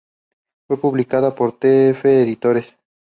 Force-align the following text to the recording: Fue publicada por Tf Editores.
Fue 0.65 0.77
publicada 0.81 1.35
por 1.35 1.59
Tf 1.59 2.05
Editores. 2.05 2.65